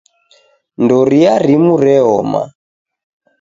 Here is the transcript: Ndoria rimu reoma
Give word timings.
Ndoria 0.83 1.33
rimu 1.45 1.73
reoma 1.83 2.41